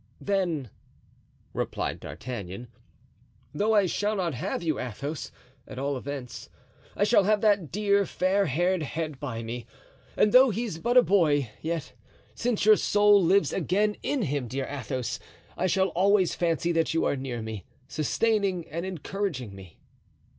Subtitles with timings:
[0.19, 0.71] "Then,"
[1.53, 2.69] replied D'Artagnan,
[3.53, 5.31] "though I shall not have you, Athos,
[5.67, 6.49] at all events
[6.95, 9.67] I shall have that dear fair haired head by me;
[10.17, 11.93] and though he's but a boy, yet,
[12.33, 15.19] since your soul lives again in him, dear Athos,
[15.55, 19.77] I shall always fancy that you are near me, sustaining and encouraging me."